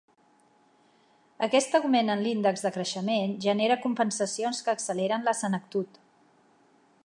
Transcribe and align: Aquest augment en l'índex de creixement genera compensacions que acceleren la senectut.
Aquest 1.47 1.75
augment 1.79 2.09
en 2.13 2.23
l'índex 2.27 2.65
de 2.67 2.71
creixement 2.79 3.37
genera 3.45 3.79
compensacions 3.85 4.65
que 4.69 4.75
acceleren 4.77 5.29
la 5.29 5.39
senectut. 5.43 6.05